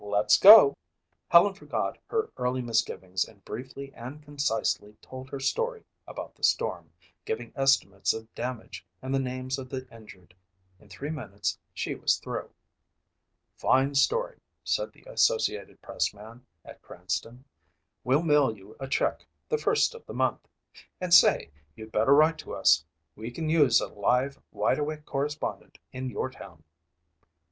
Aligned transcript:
"Let's 0.03 0.39
go." 0.39 0.75
Helen 1.27 1.53
forgot 1.53 1.95
her 2.07 2.31
early 2.35 2.63
misgivings 2.63 3.23
and 3.23 3.45
briefly 3.45 3.93
and 3.93 4.19
concisely 4.23 4.95
told 4.99 5.29
her 5.29 5.39
story 5.39 5.83
about 6.07 6.33
the 6.33 6.43
storm, 6.43 6.91
giving 7.23 7.53
estimates 7.55 8.11
of 8.11 8.33
damage 8.33 8.83
and 8.99 9.13
the 9.13 9.19
names 9.19 9.59
of 9.59 9.69
the 9.69 9.87
injured. 9.95 10.33
In 10.79 10.89
three 10.89 11.11
minutes 11.11 11.59
she 11.71 11.93
was 11.93 12.17
through. 12.17 12.49
"Fine 13.55 13.93
story," 13.93 14.39
said 14.63 14.91
the 14.91 15.03
Associated 15.05 15.79
Press 15.83 16.15
man 16.15 16.43
at 16.65 16.81
Cranston. 16.81 17.45
"We'll 18.03 18.23
mail 18.23 18.57
you 18.57 18.75
a 18.79 18.87
check 18.87 19.27
the 19.49 19.59
first 19.59 19.93
of 19.93 20.03
the 20.07 20.15
month. 20.15 20.47
And 20.99 21.13
say, 21.13 21.51
you'd 21.75 21.91
better 21.91 22.15
write 22.15 22.39
to 22.39 22.55
us. 22.55 22.83
We 23.15 23.29
can 23.29 23.49
use 23.49 23.79
a 23.79 23.87
live, 23.87 24.41
wide 24.51 24.79
awake 24.79 25.05
correspondent 25.05 25.77
in 25.93 26.09
your 26.09 26.31
town." 26.31 26.63